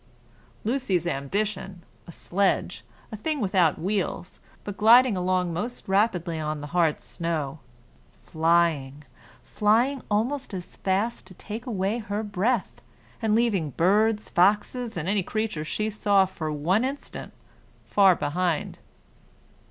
Lucy's 0.63 1.05
ambition 1.05 1.83
a 2.07 2.11
sledge, 2.11 2.83
a 3.11 3.15
thing 3.15 3.39
without 3.39 3.77
wheels, 3.79 4.39
but 4.63 4.75
gliding 4.75 5.15
along 5.15 5.53
most 5.53 5.87
rapidly 5.87 6.39
on 6.39 6.59
the 6.59 6.65
hard 6.73 6.99
snow; 6.99 7.59
flying, 8.23 9.03
flying 9.43 10.01
almost 10.09 10.53
fast 10.53 10.55
enough 10.85 11.23
to 11.25 11.35
take 11.35 11.67
away 11.67 11.99
her 11.99 12.23
breath, 12.23 12.81
and 13.21 13.35
leaving 13.35 13.69
birds, 13.69 14.27
foxes, 14.27 14.97
and 14.97 15.07
any 15.07 15.21
creature 15.21 15.63
she 15.63 15.87
saw 15.87 16.25
for 16.25 16.51
one 16.51 16.83
instant, 16.83 17.31
far 17.85 18.15
behind. 18.15 18.79